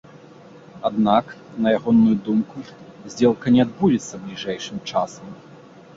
Аднак, 0.89 1.25
на 1.65 1.73
ягоную 1.79 2.15
думку, 2.27 2.57
здзелка 3.11 3.45
не 3.57 3.61
адбудзецца 3.67 4.15
бліжэйшым 4.25 4.77
часам. 4.91 5.27